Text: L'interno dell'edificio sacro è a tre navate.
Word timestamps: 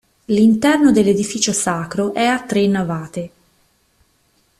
L'interno 0.25 0.91
dell'edificio 0.91 1.53
sacro 1.53 2.11
è 2.15 2.23
a 2.25 2.41
tre 2.41 2.65
navate. 2.65 3.31